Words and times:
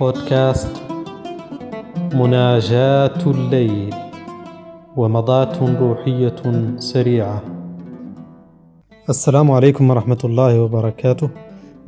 بودكاست 0.00 0.82
مناجاة 2.14 3.20
الليل 3.26 3.94
ومضاة 4.96 5.78
روحية 5.80 6.42
سريعة. 6.76 7.42
السلام 9.08 9.50
عليكم 9.50 9.90
ورحمة 9.90 10.18
الله 10.24 10.60
وبركاته. 10.62 11.30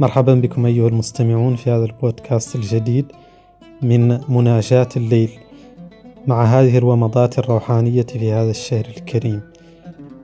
مرحبا 0.00 0.34
بكم 0.34 0.66
أيها 0.66 0.88
المستمعون 0.88 1.56
في 1.56 1.70
هذا 1.70 1.84
البودكاست 1.84 2.56
الجديد 2.56 3.06
من 3.82 4.20
مناجاة 4.28 4.88
الليل 4.96 5.30
مع 6.26 6.44
هذه 6.44 6.78
الومضات 6.78 7.38
الروحانية 7.38 8.02
في 8.02 8.32
هذا 8.32 8.50
الشهر 8.50 8.84
الكريم. 8.96 9.40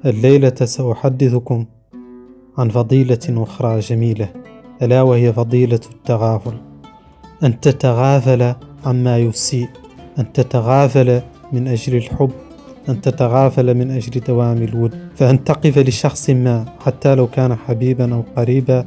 الليلة 0.07 0.55
سأحدثكم 0.55 1.67
عن 2.59 2.69
فضيلة 2.69 3.43
أخرى 3.43 3.79
جميلة 3.79 4.29
ألا 4.83 5.03
وهي 5.03 5.33
فضيلة 5.33 5.81
التغافل. 5.95 6.68
أن 7.45 7.61
تتغافل 7.61 8.55
عما 8.87 9.19
يسيء 9.19 9.69
أن 10.19 10.33
تتغافل 10.33 11.23
من 11.53 11.69
أجل 11.69 11.97
الحب 11.97 12.31
أن 12.89 13.01
تتغافل 13.01 13.75
من 13.75 13.91
أجل 13.91 14.21
دوام 14.21 14.63
الود. 14.63 14.99
فأن 15.17 15.45
تقف 15.45 15.79
لشخص 15.79 16.31
ما 16.31 16.65
حتى 16.85 17.15
لو 17.15 17.27
كان 17.27 17.55
حبيبا 17.55 18.15
أو 18.15 18.25
قريبا 18.37 18.85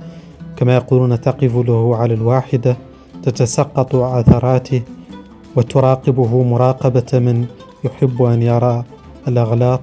كما 0.56 0.76
يقولون 0.76 1.22
تقف 1.22 1.56
له 1.56 1.96
على 1.96 2.14
الواحدة 2.14 2.78
تتسقط 3.24 3.96
عثراته 3.96 4.82
وتراقبه 5.56 6.44
مراقبة 6.44 7.20
من 7.20 7.46
يحب 7.84 8.24
أن 8.24 8.42
يرى 8.42 8.84
الأغلاط. 9.28 9.82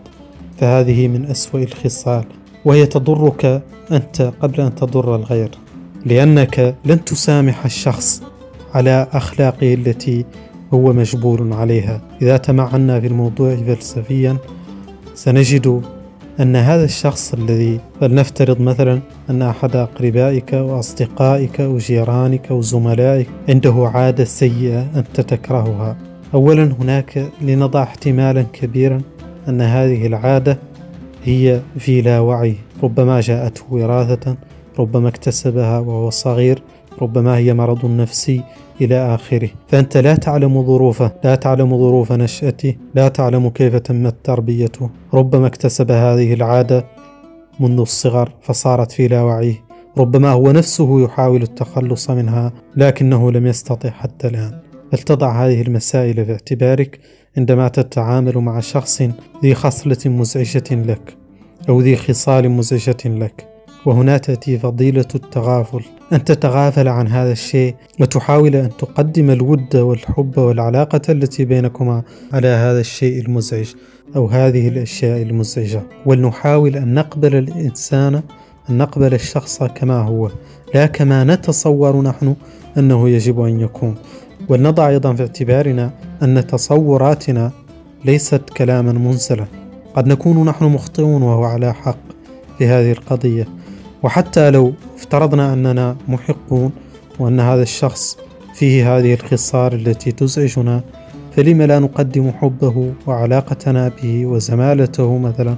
فهذه 0.59 1.09
من 1.09 1.25
أسوأ 1.25 1.61
الخصال. 1.61 2.25
وهي 2.65 2.87
تضرك 2.87 3.63
أنت 3.93 4.33
قبل 4.41 4.61
أن 4.61 4.75
تضر 4.75 5.17
الغير 5.17 5.51
لأنك 6.07 6.75
لن 6.85 7.05
تسامح 7.05 7.65
الشخص. 7.65 8.23
على 8.75 9.07
أخلاقه 9.13 9.75
التي 9.75 10.25
هو 10.75 10.93
مجبور 10.93 11.55
عليها. 11.55 12.01
إذا 12.23 12.37
تمعنا 12.37 13.01
في 13.01 13.07
الموضوع 13.07 13.57
فلسفيا 13.57 14.37
سنجد 15.15 15.83
أن 16.41 16.57
هذا 16.57 16.85
الشخص 16.85 17.35
الذي 17.35 17.81
فلنفترض 18.01 18.61
مثلا 18.61 19.01
أن 19.31 19.43
أحد 19.43 19.77
أقربائك 19.77 20.53
وأصدقائك 20.53 21.61
وجيرانك 21.61 22.51
وزملائك 22.51 23.29
عنده 23.49 23.91
عادة 23.95 24.25
سيئة 24.25 24.87
أنت 24.97 25.21
تكرهها 25.21 25.97
أولا 26.35 26.75
هناك 26.81 27.27
لنضع 27.41 27.83
احتمالا 27.83 28.43
كبيرا 28.43 29.03
أن 29.49 29.61
هذه 29.61 30.07
العادة 30.07 30.59
هي 31.25 31.61
في 31.79 32.01
لا 32.01 32.21
وعي. 32.21 32.55
ربما 32.83 33.21
جاءته 33.21 33.63
وراثة 33.71 34.37
ربما 34.79 35.09
اكتسبها 35.09 35.79
وهو 35.79 36.11
صغير 36.11 36.63
ربما 37.03 37.37
هي 37.37 37.55
مرض 37.55 37.87
نفسي 37.87 38.43
إلى 38.81 39.15
آخره. 39.15 39.49
فأنت 39.69 39.97
لا 39.97 40.15
تعلم 40.15 40.67
ظروفه 40.67 41.13
لا 41.25 41.35
تعلم 41.35 41.79
ظروف 41.79 42.13
نشأته 42.13 42.75
لا 42.95 43.09
تعلم 43.09 43.49
كيف 43.49 43.77
تمت 43.77 44.15
تربيته. 44.25 44.91
ربما 45.15 45.47
اكتسب 45.47 45.91
هذه 45.91 46.35
العادة 46.35 46.85
منذ 47.61 47.81
الصغر 47.81 48.33
فصارت 48.43 48.93
في 48.93 49.09
لا 49.09 49.23
وعيه 49.23 49.65
ربما 49.99 50.31
هو 50.31 50.53
نفسه 50.53 51.01
يحاول 51.05 51.43
التخلص 51.43 52.11
منها 52.11 52.53
لكنه 52.77 53.33
لم 53.33 53.47
يستطع 53.47 53.91
حتى 53.91 54.29
الآن. 54.29 54.59
فلتضع 54.93 55.47
هذه 55.47 55.63
المسائل 55.63 56.25
في 56.25 56.33
اعتبارك 56.33 57.01
عندما 57.37 57.69
تتعامل 57.69 58.39
مع 58.39 58.61
شخص 58.61 59.03
ذي 59.43 59.55
خصلة 59.55 59.99
مزعجة 60.07 60.65
لك 60.71 61.17
أو 61.69 61.81
ذي 61.81 61.97
خصال 61.97 62.51
مزعجة 62.51 62.97
لك؟ 63.05 63.58
وهنا 63.87 64.19
تأتي 64.19 64.59
فضيلة 64.59 65.09
التغافل. 65.15 65.85
أن 66.13 66.25
تتغافل 66.25 66.89
عن 66.89 67.09
هذا 67.09 67.33
الشيء 67.33 67.75
وتحاول 68.01 68.57
أن 68.57 68.71
تقدم 68.79 69.31
الود 69.31 69.77
والحب 69.77 70.39
والعلاقة 70.39 71.01
التي 71.09 71.45
بينكما 71.45 72.03
على 72.33 72.49
هذا 72.49 72.81
الشيء 72.81 73.25
المزعج 73.27 73.75
أو 74.17 74.27
هذه 74.27 74.69
الأشياء 74.69 75.23
المزعجة. 75.23 75.83
ولنحاول 76.07 76.77
أن 76.77 76.95
نقبل 76.95 77.37
الإنسان 77.37 78.23
أن 78.71 78.79
نقبل 78.79 79.15
الشخص 79.15 79.63
كما 79.63 80.01
هو 80.01 80.31
لا 80.75 80.87
كما 80.87 81.25
نتصور 81.25 82.03
نحن 82.03 82.37
أنه 82.79 83.09
يجب 83.09 83.41
أن 83.41 83.61
يكون. 83.61 83.95
ولنضع 84.49 84.89
أيضا 84.89 85.15
في 85.15 85.23
اعتبارنا 85.23 85.91
أن 86.23 86.47
تصوراتنا 86.47 87.53
ليست 88.05 88.43
كلاما 88.57 88.93
منزلا. 88.93 89.47
قد 89.95 90.07
نكون 90.07 90.45
نحن 90.45 90.65
مخطئون 90.65 91.23
وهو 91.23 91.45
على 91.45 91.75
حق 91.75 91.99
في 92.59 92.67
هذه 92.67 92.93
القضية. 92.93 93.49
وحتى 94.03 94.51
لو 94.51 94.73
افترضنا 94.97 95.53
أننا 95.53 95.97
محقون 96.09 96.71
وأن 97.19 97.41
هذا 97.41 97.63
الشخص 97.63 98.19
فيه 98.55 98.99
هذه 98.99 99.15
الخصال 99.15 99.75
التي 99.75 100.13
تزعجنا 100.13 100.83
فلم 101.37 101.63
لا 101.63 101.79
نقدم 101.79 102.31
حبه 102.31 102.93
وعلاقتنا 103.07 103.91
به 104.03 104.27
وزمالته 104.27 105.19
مثلا 105.19 105.57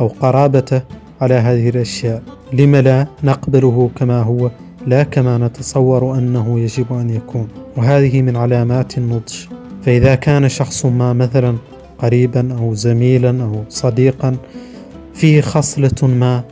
أو 0.00 0.06
قرابته 0.06 0.82
على 1.20 1.34
هذه 1.34 1.68
الأشياء؟ 1.68 2.22
لم 2.52 2.76
لا 2.76 3.06
نقبله 3.24 3.90
كما 3.96 4.22
هو 4.22 4.50
لا 4.86 5.02
كما 5.02 5.38
نتصور 5.38 6.18
أنه 6.18 6.60
يجب 6.60 6.92
أن 6.92 7.10
يكون. 7.10 7.48
وهذه 7.76 8.22
من 8.22 8.36
علامات 8.36 8.98
النضج. 8.98 9.34
فإذا 9.82 10.14
كان 10.14 10.48
شخص 10.48 10.86
ما 10.86 11.12
مثلا 11.12 11.56
قريبا 11.98 12.58
أو 12.58 12.74
زميلا 12.74 13.42
أو 13.42 13.64
صديقا 13.68 14.36
فيه 15.14 15.40
خصلة 15.40 16.08
ما 16.08 16.44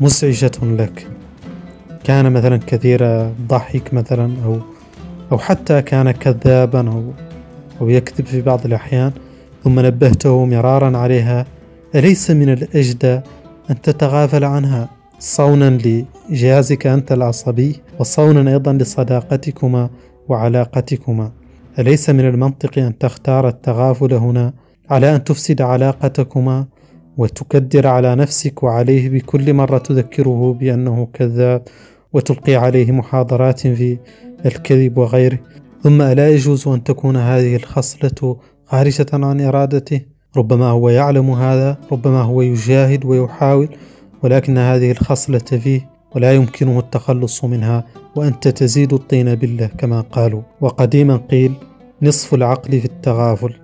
مزعجة 0.00 0.50
لك. 0.62 1.06
كان 2.04 2.32
مثلا 2.32 2.56
كثير 2.56 3.04
الضحك 3.04 3.94
مثلا 3.94 4.44
أو 4.44 4.58
أو 5.32 5.38
حتى 5.38 5.82
كان 5.82 6.10
كذابا 6.10 6.88
أو 6.88 7.12
أو 7.80 7.88
يكذب 7.88 8.26
في 8.26 8.40
بعض 8.40 8.64
الأحيان 8.64 9.12
ثم 9.64 9.80
نبهته 9.80 10.44
مرارا 10.44 10.98
عليها. 10.98 11.46
أليس 11.94 12.30
من 12.30 12.48
الأجدى 12.48 13.20
أن 13.70 13.80
تتغافل 13.82 14.44
عنها؟ 14.44 14.88
صونا 15.18 15.78
لجهازك 16.30 16.86
أنت 16.86 17.12
العصبي 17.12 17.80
وصونا 17.98 18.50
أيضا 18.50 18.72
لصداقتكما 18.72 19.90
وعلاقتكما. 20.28 21.32
أليس 21.78 22.10
من 22.10 22.28
المنطق 22.28 22.78
أن 22.78 22.98
تختار 22.98 23.48
التغافل 23.48 24.14
هنا؟ 24.14 24.52
على 24.90 25.16
أن 25.16 25.24
تفسد 25.24 25.60
علاقتكما؟ 25.60 26.66
وتكدر 27.18 27.86
على 27.86 28.14
نفسك 28.14 28.62
وعليه 28.62 29.08
بكل 29.08 29.54
مرة 29.54 29.78
تذكره 29.78 30.56
بأنه 30.60 31.08
كذاب 31.12 31.62
وتلقي 32.12 32.54
عليه 32.54 32.92
محاضرات 32.92 33.60
في 33.60 33.98
الكذب 34.46 34.98
وغيره. 34.98 35.38
ثم 35.82 36.02
ألا 36.02 36.28
يجوز 36.30 36.68
أن 36.68 36.84
تكون 36.84 37.16
هذه 37.16 37.56
الخصلة 37.56 38.36
خارجة 38.66 39.06
عن 39.12 39.40
إرادته؟ 39.40 40.00
ربما 40.36 40.66
هو 40.66 40.88
يعلم 40.88 41.30
هذا 41.30 41.78
ربما 41.92 42.22
هو 42.22 42.42
يجاهد 42.42 43.04
ويحاول 43.04 43.68
ولكن 44.22 44.58
هذه 44.58 44.90
الخصلة 44.90 45.38
فيه 45.38 45.90
ولا 46.14 46.34
يمكنه 46.34 46.78
التخلص 46.78 47.44
منها 47.44 47.84
وأنت 48.16 48.48
تزيد 48.48 48.92
الطين 48.92 49.34
بالله 49.34 49.66
كما 49.66 50.00
قالوا. 50.00 50.42
وقديما 50.60 51.16
قيل 51.16 51.52
نصف 52.02 52.34
العقل 52.34 52.80
في 52.80 52.84
التغافل. 52.84 53.54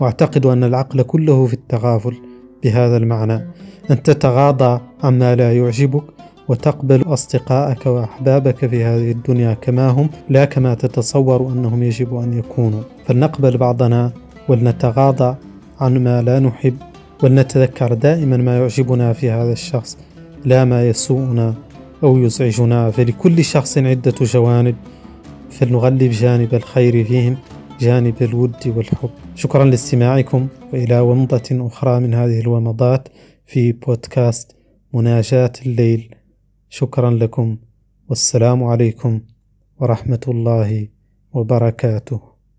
واعتقد 0.00 0.46
أن 0.46 0.64
العقل 0.64 1.02
كله 1.02 1.46
في 1.46 1.54
التغافل. 1.54 2.33
بهذا 2.64 2.96
المعنى. 2.96 3.46
أن 3.90 4.02
تتغاضى 4.02 4.80
عما 5.02 5.34
لا 5.34 5.52
يعجبك 5.52 6.04
وتقبل 6.48 7.02
أصدقائك 7.06 7.86
وأحبابك 7.86 8.66
في 8.66 8.84
هذه 8.84 9.10
الدنيا 9.10 9.54
كما 9.54 9.88
هم 9.88 10.08
لا 10.30 10.44
كما 10.44 10.74
تتصور 10.74 11.52
أنهم 11.52 11.82
يجب 11.82 12.16
أن 12.16 12.38
يكونوا. 12.38 12.82
فلنقبل 13.06 13.56
بعضنا 13.56 14.12
ولنتغاضى 14.48 15.36
عن 15.80 16.04
ما 16.04 16.22
لا 16.22 16.38
نحب 16.38 16.76
ولنتذكر 17.22 17.94
دائما 17.94 18.36
ما 18.36 18.58
يعجبنا 18.58 19.12
في 19.12 19.30
هذا 19.30 19.52
الشخص 19.52 19.98
لا 20.44 20.64
ما 20.64 20.88
يسوءنا 20.88 21.54
أو 22.02 22.18
يزعجنا. 22.18 22.90
فلكل 22.90 23.44
شخص 23.44 23.78
عدة 23.78 24.14
جوانب 24.20 24.74
فلنغلب 25.50 26.10
جانب 26.10 26.54
الخير 26.54 27.04
فيهم. 27.04 27.36
جانب 27.80 28.22
الود 28.22 28.68
والحب. 28.68 29.10
شكرا 29.34 29.64
لاستماعكم 29.64 30.48
وإلى 30.72 31.00
ومضة 31.00 31.42
أخرى 31.52 32.00
من 32.00 32.14
هذه 32.14 32.40
الومضات 32.40 33.08
في 33.46 33.72
بودكاست 33.72 34.56
مناجاة 34.94 35.52
الليل. 35.66 36.14
شكرا 36.68 37.10
لكم. 37.10 37.56
والسلام 38.08 38.64
عليكم 38.64 39.20
ورحمة 39.80 40.20
الله 40.28 40.88
وبركاته. 41.32 42.33